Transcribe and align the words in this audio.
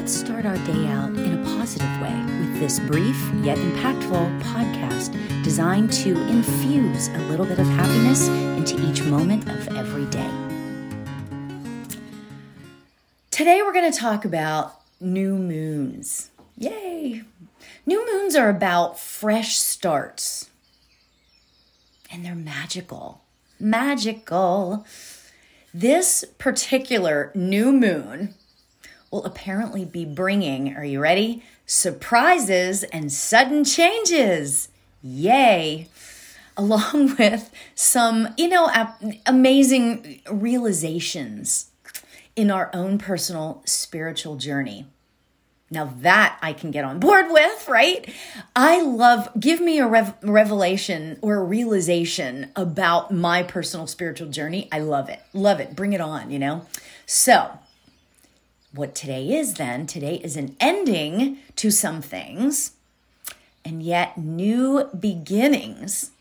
let's 0.00 0.16
start 0.16 0.46
our 0.46 0.56
day 0.56 0.86
out 0.86 1.10
in 1.10 1.38
a 1.38 1.44
positive 1.44 2.00
way 2.00 2.24
with 2.38 2.58
this 2.58 2.80
brief 2.80 3.20
yet 3.42 3.58
impactful 3.58 4.42
podcast 4.44 5.12
designed 5.44 5.92
to 5.92 6.18
infuse 6.30 7.08
a 7.08 7.18
little 7.28 7.44
bit 7.44 7.58
of 7.58 7.66
happiness 7.66 8.26
into 8.56 8.82
each 8.88 9.02
moment 9.02 9.46
of 9.50 9.76
every 9.76 10.06
day. 10.06 10.30
Today, 13.30 13.60
we're 13.60 13.74
going 13.74 13.92
to 13.92 13.98
talk 13.98 14.24
about 14.24 14.80
new 15.02 15.36
moons. 15.36 16.30
Yay! 16.56 17.22
New 17.84 18.06
moons 18.10 18.34
are 18.34 18.48
about 18.48 18.98
fresh 18.98 19.58
starts, 19.58 20.48
and 22.10 22.24
they're 22.24 22.34
magical. 22.34 23.20
Magical. 23.58 24.86
This 25.74 26.24
particular 26.38 27.32
new 27.34 27.70
moon 27.70 28.34
will 29.10 29.24
apparently 29.24 29.84
be 29.84 30.04
bringing, 30.04 30.76
are 30.76 30.84
you 30.84 31.00
ready? 31.00 31.42
Surprises 31.66 32.84
and 32.84 33.12
sudden 33.12 33.64
changes. 33.64 34.68
Yay! 35.02 35.88
Along 36.56 37.16
with 37.18 37.50
some, 37.74 38.28
you 38.36 38.48
know, 38.48 38.70
amazing 39.26 40.20
realizations 40.30 41.70
in 42.36 42.50
our 42.50 42.70
own 42.72 42.98
personal 42.98 43.62
spiritual 43.64 44.36
journey. 44.36 44.86
Now 45.72 45.92
that 46.00 46.36
I 46.42 46.52
can 46.52 46.72
get 46.72 46.84
on 46.84 46.98
board 46.98 47.26
with, 47.30 47.68
right? 47.68 48.12
I 48.56 48.82
love, 48.82 49.28
give 49.38 49.60
me 49.60 49.78
a 49.78 49.86
rev- 49.86 50.16
revelation 50.22 51.16
or 51.22 51.36
a 51.36 51.44
realization 51.44 52.50
about 52.56 53.12
my 53.12 53.44
personal 53.44 53.86
spiritual 53.86 54.30
journey. 54.30 54.68
I 54.72 54.80
love 54.80 55.08
it. 55.08 55.20
Love 55.32 55.60
it. 55.60 55.76
Bring 55.76 55.92
it 55.92 56.00
on, 56.00 56.32
you 56.32 56.40
know? 56.40 56.66
So, 57.06 57.59
what 58.72 58.94
today 58.94 59.36
is 59.36 59.54
then, 59.54 59.86
today 59.86 60.16
is 60.16 60.36
an 60.36 60.56
ending 60.60 61.38
to 61.56 61.70
some 61.70 62.02
things 62.02 62.72
and 63.64 63.82
yet 63.82 64.16
new 64.16 64.88
beginnings 64.98 66.12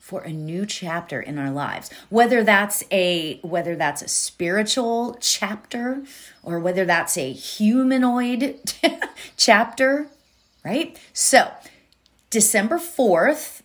for 0.00 0.22
a 0.22 0.32
new 0.32 0.64
chapter 0.64 1.20
in 1.20 1.38
our 1.38 1.50
lives. 1.50 1.90
Whether 2.08 2.42
that's 2.42 2.82
a 2.90 3.38
whether 3.40 3.76
that's 3.76 4.00
a 4.00 4.08
spiritual 4.08 5.18
chapter 5.20 6.02
or 6.42 6.58
whether 6.58 6.86
that's 6.86 7.18
a 7.18 7.30
humanoid 7.32 8.58
chapter 9.36 10.08
right? 10.64 10.98
So 11.12 11.50
december 12.30 12.78
4th 12.78 13.60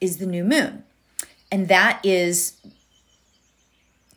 is 0.00 0.18
the 0.18 0.26
new 0.26 0.44
moon 0.44 0.84
and 1.50 1.68
that 1.68 2.00
is 2.04 2.54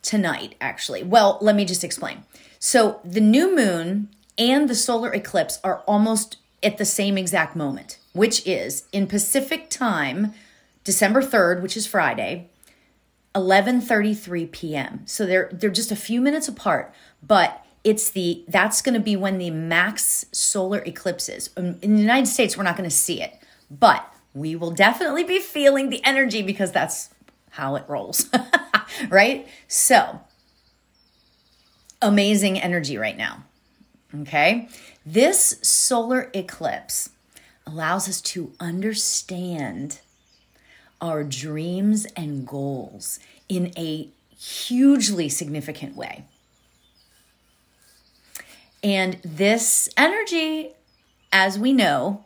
tonight 0.04 0.54
actually 0.60 1.02
well 1.02 1.38
let 1.40 1.56
me 1.56 1.64
just 1.64 1.82
explain 1.82 2.22
so 2.58 3.00
the 3.04 3.20
new 3.20 3.54
moon 3.54 4.08
and 4.38 4.68
the 4.68 4.74
solar 4.74 5.12
eclipse 5.12 5.58
are 5.64 5.80
almost 5.86 6.36
at 6.62 6.78
the 6.78 6.84
same 6.84 7.18
exact 7.18 7.56
moment 7.56 7.98
which 8.12 8.46
is 8.46 8.84
in 8.92 9.06
pacific 9.06 9.68
time 9.68 10.32
December 10.84 11.22
3rd, 11.22 11.62
which 11.62 11.76
is 11.76 11.86
Friday, 11.86 12.50
11:33 13.34 14.52
p.m. 14.52 15.02
So 15.06 15.26
they're 15.26 15.48
they're 15.52 15.70
just 15.70 15.90
a 15.90 15.96
few 15.96 16.20
minutes 16.20 16.46
apart, 16.46 16.94
but 17.22 17.64
it's 17.82 18.10
the 18.10 18.44
that's 18.46 18.80
going 18.80 18.94
to 18.94 19.00
be 19.00 19.16
when 19.16 19.38
the 19.38 19.50
max 19.50 20.26
solar 20.30 20.80
eclipse 20.80 21.28
is. 21.28 21.50
In 21.56 21.80
the 21.80 22.02
United 22.02 22.28
States, 22.28 22.56
we're 22.56 22.62
not 22.62 22.76
going 22.76 22.88
to 22.88 22.94
see 22.94 23.20
it, 23.20 23.34
but 23.70 24.08
we 24.34 24.54
will 24.54 24.70
definitely 24.70 25.24
be 25.24 25.40
feeling 25.40 25.88
the 25.88 26.04
energy 26.04 26.42
because 26.42 26.70
that's 26.70 27.10
how 27.50 27.76
it 27.76 27.84
rolls. 27.88 28.28
right? 29.08 29.46
So, 29.68 30.20
amazing 32.00 32.58
energy 32.60 32.96
right 32.96 33.16
now. 33.16 33.44
Okay? 34.22 34.68
This 35.04 35.58
solar 35.62 36.30
eclipse 36.34 37.10
allows 37.66 38.08
us 38.08 38.20
to 38.20 38.52
understand 38.60 40.00
our 41.00 41.24
dreams 41.24 42.06
and 42.16 42.46
goals 42.46 43.18
in 43.48 43.72
a 43.76 44.08
hugely 44.38 45.28
significant 45.28 45.96
way. 45.96 46.24
And 48.82 49.18
this 49.24 49.88
energy, 49.96 50.72
as 51.32 51.58
we 51.58 51.72
know, 51.72 52.24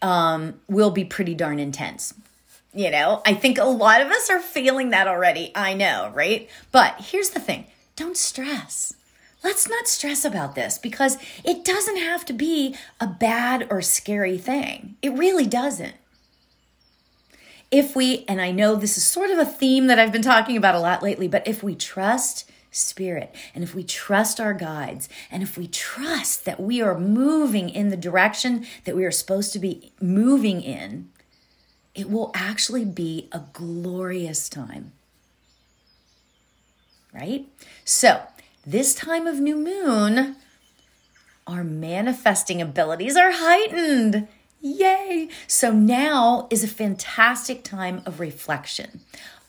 um, 0.00 0.60
will 0.68 0.90
be 0.90 1.04
pretty 1.04 1.34
darn 1.34 1.58
intense. 1.58 2.14
You 2.74 2.90
know, 2.90 3.22
I 3.24 3.34
think 3.34 3.58
a 3.58 3.64
lot 3.64 4.00
of 4.00 4.08
us 4.08 4.30
are 4.30 4.40
feeling 4.40 4.90
that 4.90 5.08
already. 5.08 5.52
I 5.54 5.74
know, 5.74 6.12
right? 6.14 6.48
But 6.70 7.00
here's 7.00 7.30
the 7.30 7.40
thing 7.40 7.66
don't 7.96 8.16
stress. 8.16 8.94
Let's 9.44 9.68
not 9.68 9.86
stress 9.86 10.24
about 10.24 10.56
this 10.56 10.78
because 10.78 11.16
it 11.44 11.64
doesn't 11.64 11.96
have 11.96 12.24
to 12.26 12.32
be 12.32 12.74
a 13.00 13.06
bad 13.06 13.68
or 13.70 13.80
scary 13.82 14.36
thing. 14.36 14.96
It 15.00 15.10
really 15.10 15.46
doesn't 15.46 15.94
if 17.70 17.94
we, 17.94 18.24
and 18.28 18.40
I 18.40 18.50
know 18.50 18.74
this 18.74 18.96
is 18.96 19.04
sort 19.04 19.30
of 19.30 19.38
a 19.38 19.44
theme 19.44 19.88
that 19.88 19.98
I've 19.98 20.12
been 20.12 20.22
talking 20.22 20.56
about 20.56 20.74
a 20.74 20.80
lot 20.80 21.02
lately, 21.02 21.28
but 21.28 21.46
if 21.46 21.62
we 21.62 21.74
trust 21.74 22.50
spirit 22.70 23.34
and 23.54 23.64
if 23.64 23.74
we 23.74 23.82
trust 23.82 24.40
our 24.40 24.54
guides 24.54 25.08
and 25.30 25.42
if 25.42 25.56
we 25.56 25.66
trust 25.66 26.44
that 26.44 26.60
we 26.60 26.80
are 26.80 26.98
moving 26.98 27.68
in 27.68 27.88
the 27.88 27.96
direction 27.96 28.66
that 28.84 28.96
we 28.96 29.04
are 29.04 29.10
supposed 29.10 29.52
to 29.52 29.58
be 29.58 29.92
moving 30.00 30.62
in, 30.62 31.10
it 31.98 32.08
will 32.08 32.30
actually 32.32 32.84
be 32.84 33.28
a 33.32 33.42
glorious 33.52 34.48
time. 34.48 34.92
Right? 37.12 37.46
So, 37.84 38.22
this 38.64 38.94
time 38.94 39.26
of 39.26 39.40
new 39.40 39.56
moon, 39.56 40.36
our 41.46 41.64
manifesting 41.64 42.62
abilities 42.62 43.16
are 43.16 43.32
heightened. 43.32 44.28
Yay! 44.60 45.28
So 45.48 45.72
now 45.72 46.46
is 46.50 46.62
a 46.62 46.68
fantastic 46.68 47.64
time 47.64 48.02
of 48.06 48.20
reflection 48.20 49.00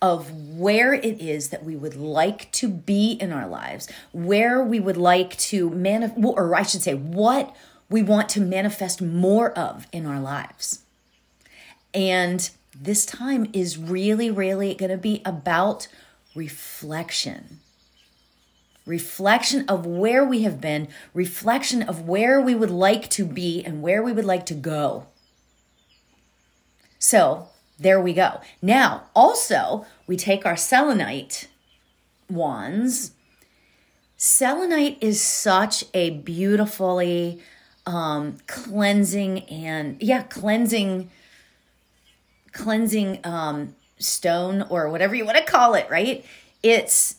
of 0.02 0.32
where 0.32 0.94
it 0.94 1.22
is 1.22 1.50
that 1.50 1.64
we 1.64 1.76
would 1.76 1.96
like 1.96 2.52
to 2.54 2.70
be 2.70 3.12
in 3.12 3.32
our 3.32 3.48
lives, 3.48 3.88
where 4.12 4.64
we 4.64 4.80
would 4.80 4.98
like 4.98 5.38
to 5.38 5.70
manifest, 5.70 6.18
or 6.24 6.56
I 6.56 6.64
should 6.64 6.82
say, 6.82 6.96
what 6.96 7.56
we 7.90 8.02
want 8.02 8.30
to 8.30 8.42
manifest 8.42 9.02
more 9.02 9.52
of 9.52 9.88
in 9.92 10.06
our 10.06 10.20
lives. 10.20 10.84
And 11.94 12.50
this 12.76 13.06
time 13.06 13.50
is 13.54 13.78
really, 13.78 14.30
really 14.32 14.74
going 14.76 14.92
to 14.92 14.98
be 14.98 15.22
about 15.26 15.88
reflection 16.36 17.60
reflection 18.90 19.64
of 19.70 19.86
where 19.86 20.26
we 20.26 20.42
have 20.42 20.60
been, 20.60 20.88
reflection 21.14 21.84
of 21.84 22.08
where 22.08 22.42
we 22.42 22.56
would 22.56 22.72
like 22.72 23.08
to 23.08 23.24
be 23.24 23.64
and 23.64 23.84
where 23.84 24.02
we 24.02 24.12
would 24.12 24.26
like 24.26 24.46
to 24.48 24.56
go. 24.56 25.06
So 26.98 27.50
there 27.78 28.02
we 28.02 28.14
go. 28.14 28.42
Now, 28.62 29.04
also, 29.16 29.86
we 30.08 30.18
take 30.18 30.46
our 30.46 30.58
selenite 30.58 31.48
wands. 32.30 33.12
Selenite 34.18 34.98
is 35.02 35.22
such 35.22 35.86
a 35.94 36.10
beautifully 36.10 37.40
um, 37.86 38.38
cleansing 38.48 39.42
and, 39.44 40.02
yeah, 40.02 40.24
cleansing, 40.24 41.10
cleansing 42.54 43.20
um, 43.24 43.76
stone 43.98 44.64
or 44.70 44.90
whatever 44.90 45.16
you 45.16 45.26
want 45.26 45.38
to 45.38 45.44
call 45.44 45.76
it, 45.76 45.90
right? 45.90 46.26
It's 46.64 47.16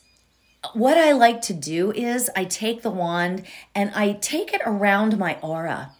what 0.72 0.98
I 0.98 1.12
like 1.12 1.40
to 1.42 1.54
do 1.54 1.92
is 1.92 2.30
I 2.36 2.44
take 2.44 2.82
the 2.82 2.90
wand 2.90 3.44
and 3.74 3.90
I 3.94 4.12
take 4.12 4.52
it 4.52 4.60
around 4.66 5.18
my 5.18 5.38
aura. 5.40 5.92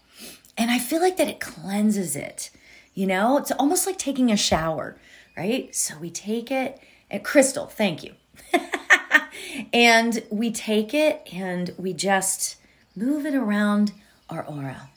And 0.57 0.71
I 0.71 0.79
feel 0.79 1.01
like 1.01 1.17
that 1.17 1.29
it 1.29 1.41
cleanses 1.41 2.17
it. 2.17 2.51
You 2.95 3.07
know, 3.07 3.39
it's 3.39 3.53
almost 3.53 3.87
like 3.87 3.97
taking 3.97 4.31
a 4.31 4.37
shower, 4.37 4.99
right? 5.37 5.75
So 5.75 5.97
we 5.99 6.11
take 6.11 6.51
it 6.51 6.79
and 7.11 7.25
crystal, 7.25 7.67
thank 7.67 8.05
you. 8.05 8.15
and 9.73 10.23
we 10.31 10.51
take 10.51 10.93
it 10.93 11.27
and 11.33 11.75
we 11.79 11.93
just 11.95 12.57
move 12.95 13.25
it 13.25 13.35
around 13.35 13.93
our 14.29 14.45
aura. 14.45 14.90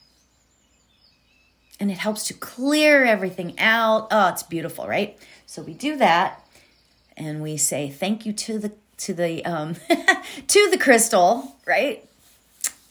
And 1.80 1.92
it 1.92 1.98
helps 1.98 2.25
to 2.25 2.34
clear 2.34 3.04
everything 3.04 3.60
out. 3.60 4.08
Oh, 4.12 4.30
it's 4.30 4.44
beautiful, 4.44 4.88
right? 4.88 5.18
So 5.46 5.62
we 5.62 5.74
do 5.74 5.98
that 5.98 6.44
and 7.18 7.42
we 7.42 7.58
say 7.58 7.90
thank 7.90 8.25
you 8.25 8.34
to 8.34 8.60
the 8.60 8.72
to 8.98 9.14
the 9.14 9.44
um, 9.46 9.75
to 10.48 10.70
the 10.72 10.78
crystal, 10.78 11.56
right? 11.66 12.08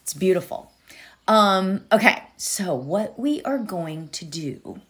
It's 0.03 0.15
beautiful. 0.15 0.73
Um, 1.29 1.85
okay, 1.93 2.23
so 2.37 2.75
what 2.75 3.19
we 3.19 3.41
are 3.43 3.59
going 3.59 4.09
to 4.09 4.25
do, 4.25 4.81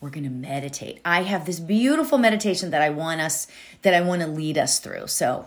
we're 0.00 0.10
going 0.10 0.24
to 0.24 0.30
meditate. 0.30 1.00
I 1.04 1.22
have 1.22 1.44
this 1.44 1.60
beautiful 1.60 2.18
meditation 2.18 2.70
that 2.70 2.80
I 2.80 2.90
want 2.90 3.20
us 3.20 3.46
that 3.82 3.94
I 3.94 4.00
want 4.00 4.22
to 4.22 4.28
lead 4.28 4.56
us 4.56 4.78
through. 4.78 5.08
So 5.08 5.46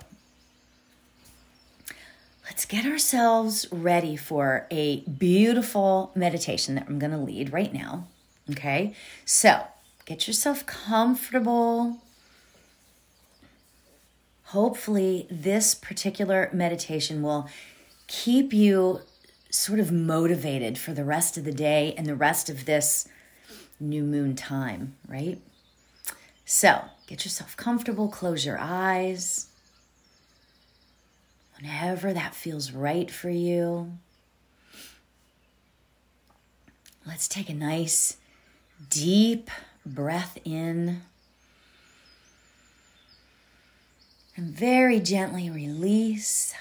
let's 2.45 2.65
get 2.65 2.85
ourselves 2.85 3.67
ready 3.71 4.15
for 4.15 4.67
a 4.71 5.01
beautiful 5.01 6.11
meditation 6.15 6.75
that 6.75 6.87
I'm 6.87 6.99
going 6.99 7.11
to 7.11 7.17
lead 7.17 7.51
right 7.51 7.73
now. 7.73 8.07
Okay, 8.51 8.93
so 9.25 9.67
get 10.05 10.27
yourself 10.27 10.65
comfortable 10.65 11.99
hopefully 14.55 15.27
this 15.29 15.75
particular 15.75 16.49
meditation 16.53 17.21
will 17.21 17.49
keep 18.07 18.53
you 18.53 19.01
sort 19.49 19.79
of 19.79 19.91
motivated 19.91 20.77
for 20.77 20.93
the 20.93 21.03
rest 21.03 21.37
of 21.37 21.43
the 21.43 21.51
day 21.51 21.93
and 21.97 22.05
the 22.05 22.15
rest 22.15 22.49
of 22.49 22.65
this 22.65 23.07
new 23.79 24.03
moon 24.03 24.35
time, 24.35 24.95
right? 25.07 25.39
So 26.45 26.85
get 27.07 27.25
yourself 27.25 27.57
comfortable, 27.57 28.07
close 28.07 28.45
your 28.45 28.57
eyes. 28.59 29.47
Whenever 31.57 32.13
that 32.13 32.35
feels 32.35 32.71
right 32.71 33.09
for 33.09 33.29
you, 33.29 33.97
let's 37.05 37.27
take 37.27 37.49
a 37.49 37.53
nice 37.53 38.17
deep 38.89 39.49
breath 39.85 40.37
in 40.43 41.01
and 44.35 44.47
very 44.47 44.99
gently 44.99 45.49
release. 45.49 46.53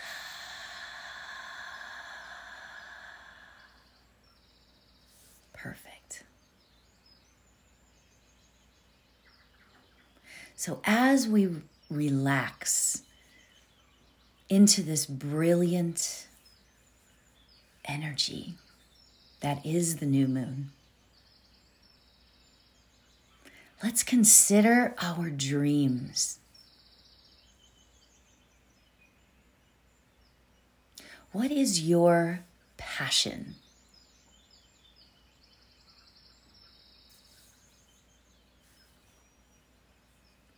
Perfect. 5.52 6.22
So, 10.54 10.80
as 10.84 11.26
we 11.26 11.48
relax 11.90 13.02
into 14.48 14.82
this 14.82 15.06
brilliant 15.06 16.26
energy 17.86 18.54
that 19.40 19.64
is 19.64 19.96
the 19.96 20.06
new 20.06 20.26
moon, 20.26 20.70
let's 23.82 24.02
consider 24.02 24.94
our 25.00 25.30
dreams. 25.30 26.38
What 31.32 31.50
is 31.50 31.82
your 31.82 32.40
passion? 32.76 33.56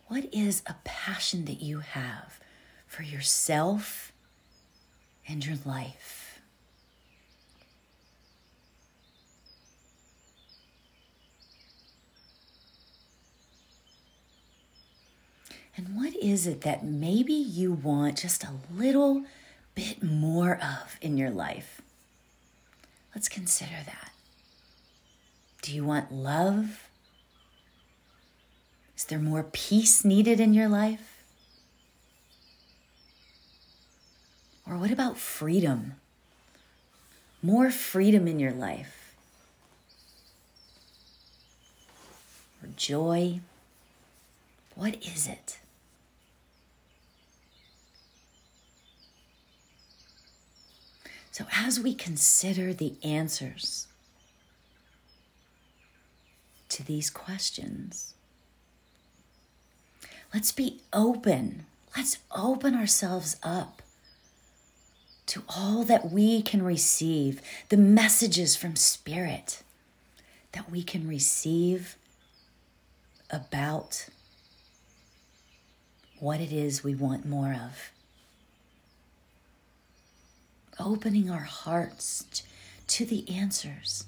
What 0.07 0.33
is 0.33 0.61
a 0.65 0.75
passion 0.83 1.45
that 1.45 1.61
you 1.61 1.79
have 1.79 2.39
for 2.87 3.03
yourself 3.03 4.11
and 5.27 5.45
your 5.45 5.57
life? 5.65 6.39
And 15.75 15.95
what 15.95 16.15
is 16.15 16.47
it 16.47 16.61
that 16.61 16.83
maybe 16.83 17.33
you 17.33 17.71
want 17.71 18.17
just 18.17 18.43
a 18.43 18.55
little 18.73 19.25
bit 19.75 20.01
more 20.01 20.55
of 20.55 20.97
in 21.01 21.17
your 21.17 21.29
life? 21.29 21.81
Let's 23.13 23.29
consider 23.29 23.83
that. 23.85 24.11
Do 25.61 25.71
you 25.71 25.83
want 25.83 26.11
love? 26.11 26.89
Is 28.95 29.03
there 29.05 29.19
more 29.19 29.43
peace 29.43 30.03
needed 30.03 30.39
in 30.39 30.55
your 30.55 30.67
life? 30.67 31.16
Or 34.69 34.77
what 34.77 34.91
about 34.91 35.17
freedom? 35.17 35.95
More 37.41 37.71
freedom 37.71 38.27
in 38.27 38.39
your 38.39 38.51
life? 38.51 39.15
Or 42.61 42.69
joy? 42.75 43.39
What 44.75 44.95
is 44.95 45.27
it? 45.27 45.59
So, 51.31 51.45
as 51.53 51.79
we 51.79 51.93
consider 51.93 52.73
the 52.73 52.95
answers 53.03 53.87
to 56.69 56.83
these 56.83 57.09
questions, 57.11 58.15
Let's 60.33 60.51
be 60.51 60.81
open. 60.91 61.65
Let's 61.95 62.17
open 62.35 62.75
ourselves 62.75 63.37
up 63.41 63.81
to 65.27 65.43
all 65.55 65.83
that 65.83 66.11
we 66.11 66.41
can 66.41 66.63
receive, 66.63 67.41
the 67.69 67.77
messages 67.77 68.55
from 68.55 68.75
Spirit 68.75 69.61
that 70.53 70.71
we 70.71 70.81
can 70.81 71.07
receive 71.07 71.97
about 73.29 74.07
what 76.19 76.39
it 76.39 76.51
is 76.51 76.83
we 76.83 76.95
want 76.95 77.25
more 77.25 77.53
of. 77.53 77.91
Opening 80.79 81.29
our 81.29 81.39
hearts 81.39 82.25
to 82.87 83.05
the 83.05 83.29
answers. 83.29 84.05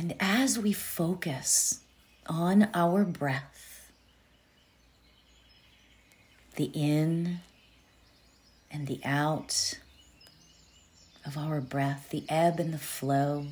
And 0.00 0.14
as 0.18 0.58
we 0.58 0.72
focus 0.72 1.80
on 2.26 2.70
our 2.72 3.04
breath, 3.04 3.92
the 6.56 6.70
in 6.72 7.40
and 8.70 8.86
the 8.86 8.98
out 9.04 9.78
of 11.26 11.36
our 11.36 11.60
breath, 11.60 12.08
the 12.08 12.24
ebb 12.30 12.58
and 12.58 12.72
the 12.72 12.78
flow, 12.78 13.48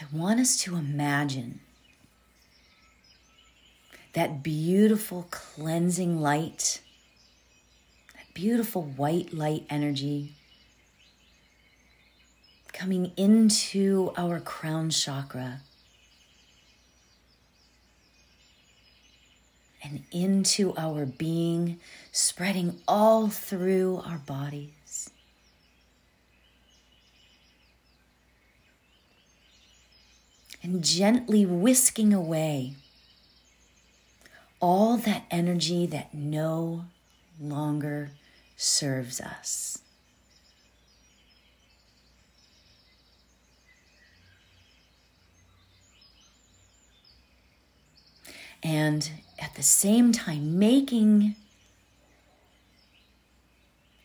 I 0.00 0.06
want 0.12 0.40
us 0.40 0.56
to 0.62 0.74
imagine 0.74 1.60
that 4.14 4.42
beautiful 4.42 5.28
cleansing 5.30 6.20
light, 6.20 6.80
that 8.14 8.34
beautiful 8.34 8.82
white 8.82 9.32
light 9.32 9.66
energy 9.70 10.34
coming 12.72 13.12
into 13.16 14.12
our 14.16 14.40
crown 14.40 14.90
chakra 14.90 15.60
and 19.82 20.04
into 20.12 20.74
our 20.76 21.04
being, 21.04 21.78
spreading 22.12 22.80
all 22.86 23.28
through 23.28 24.02
our 24.06 24.18
bodies. 24.18 25.10
And 30.62 30.84
gently 30.84 31.44
whisking 31.44 32.14
away 32.14 32.76
all 34.60 34.96
that 34.98 35.24
energy 35.28 35.86
that 35.86 36.14
no 36.14 36.84
longer 37.40 38.12
serves 38.56 39.20
us. 39.20 39.81
And 48.62 49.10
at 49.38 49.54
the 49.54 49.62
same 49.62 50.12
time 50.12 50.58
making 50.58 51.34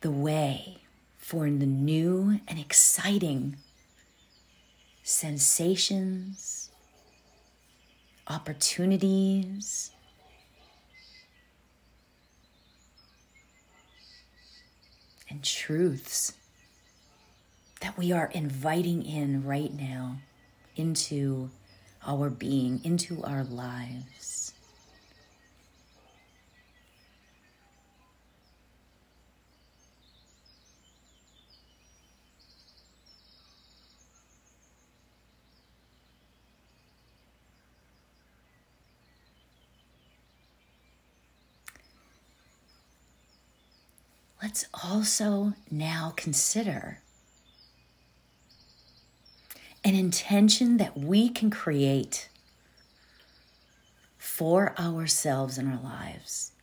the 0.01 0.11
way 0.11 0.77
for 1.17 1.49
the 1.49 1.65
new 1.65 2.39
and 2.47 2.59
exciting 2.59 3.57
sensations, 5.03 6.69
opportunities. 8.27 9.91
And 15.29 15.43
truths 15.43 16.33
that 17.81 17.97
we 17.97 18.11
are 18.11 18.27
inviting 18.33 19.05
in 19.05 19.43
right 19.45 19.73
now 19.73 20.17
into 20.75 21.49
our 22.05 22.29
being, 22.29 22.79
into 22.83 23.23
our 23.23 23.43
lives. 23.43 24.26
Let's 44.47 44.65
also 44.81 45.51
now 45.69 46.13
consider 46.15 47.01
an 49.83 49.93
intention 49.93 50.77
that 50.77 50.97
we 50.97 51.27
can 51.27 51.49
create 51.49 52.29
for 54.17 54.73
ourselves 54.79 55.57
in 55.57 55.67
our 55.67 55.81
lives 55.83 56.53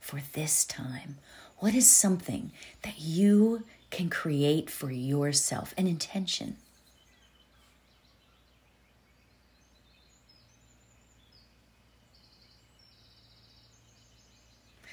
for 0.00 0.22
this 0.32 0.64
time. 0.64 1.18
What 1.58 1.74
is 1.74 1.90
something 1.90 2.52
that 2.84 2.98
you 2.98 3.64
can 3.90 4.08
create 4.08 4.70
for 4.70 4.90
yourself 4.90 5.74
an 5.76 5.86
intention. 5.86 6.56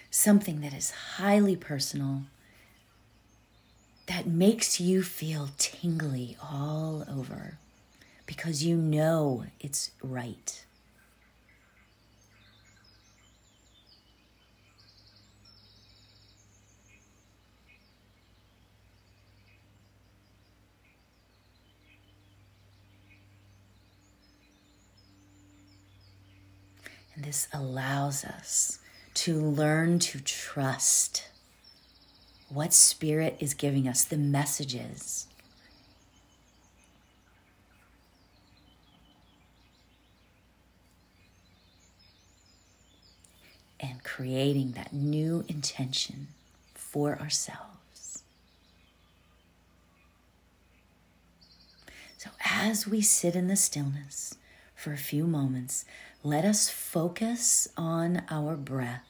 Something 0.10 0.62
that 0.62 0.74
is 0.74 0.92
highly 0.92 1.56
personal, 1.56 2.24
that 4.08 4.26
makes 4.26 4.80
you 4.80 5.04
feel 5.04 5.50
tingly 5.58 6.38
all 6.42 7.06
over 7.10 7.58
because 8.26 8.64
you 8.64 8.78
know 8.78 9.46
it's 9.60 9.92
right. 10.02 10.64
And 27.16 27.26
this 27.26 27.48
allows 27.52 28.24
us 28.24 28.80
to 29.18 29.34
learn 29.42 29.98
to 29.98 30.20
trust 30.20 31.28
what 32.50 32.72
Spirit 32.72 33.36
is 33.40 33.56
giving 33.56 33.88
us, 33.88 34.04
the 34.04 34.16
messages. 34.16 35.26
And 43.80 44.04
creating 44.04 44.74
that 44.74 44.94
new 44.94 45.44
intention 45.48 46.28
for 46.76 47.18
ourselves. 47.20 48.22
So, 52.20 52.30
as 52.46 52.88
we 52.88 53.02
sit 53.02 53.36
in 53.36 53.48
the 53.48 53.56
stillness 53.56 54.36
for 54.78 54.94
a 54.94 54.98
few 54.98 55.26
moments, 55.26 55.86
let 56.24 56.46
us 56.46 56.70
focus 56.70 57.68
on 57.76 58.22
our 58.30 58.56
breath. 58.56 59.02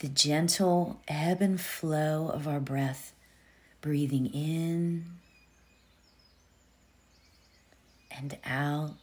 The 0.00 0.08
gentle 0.08 1.00
ebb 1.06 1.40
and 1.40 1.60
flow 1.60 2.28
of 2.28 2.48
our 2.48 2.58
breath, 2.58 3.12
breathing 3.80 4.26
in 4.26 5.04
and 8.10 8.36
out. 8.44 8.96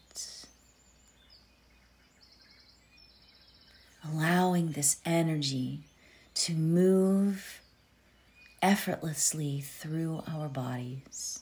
Allowing 4.03 4.71
this 4.71 4.97
energy 5.05 5.85
to 6.33 6.53
move 6.53 7.61
effortlessly 8.61 9.61
through 9.61 10.23
our 10.27 10.49
bodies. 10.49 11.39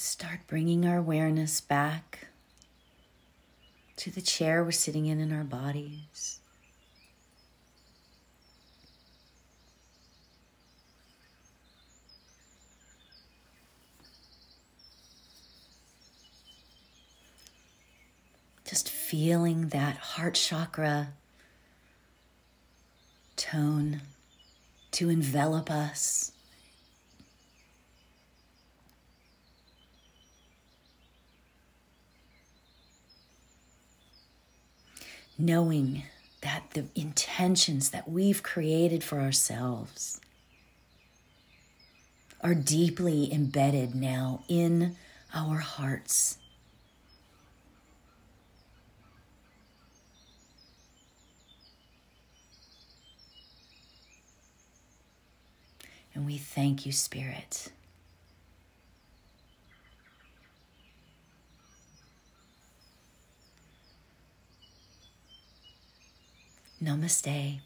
Let's 0.00 0.08
start 0.08 0.40
bringing 0.46 0.86
our 0.86 0.96
awareness 0.96 1.60
back 1.60 2.28
to 3.96 4.10
the 4.10 4.22
chair 4.22 4.64
we're 4.64 4.70
sitting 4.70 5.04
in 5.04 5.20
in 5.20 5.30
our 5.30 5.44
bodies. 5.44 6.40
Just 18.64 18.88
feeling 18.88 19.68
that 19.68 19.98
heart 19.98 20.32
chakra 20.32 21.08
tone 23.36 24.00
to 24.92 25.10
envelop 25.10 25.70
us. 25.70 26.32
Knowing 35.40 36.02
that 36.42 36.62
the 36.74 36.84
intentions 36.94 37.88
that 37.90 38.06
we've 38.06 38.42
created 38.42 39.02
for 39.02 39.20
ourselves 39.20 40.20
are 42.42 42.54
deeply 42.54 43.32
embedded 43.32 43.94
now 43.94 44.42
in 44.48 44.94
our 45.34 45.56
hearts. 45.56 46.36
And 56.14 56.26
we 56.26 56.36
thank 56.36 56.84
you, 56.84 56.92
Spirit. 56.92 57.72
Namaste. 66.80 67.60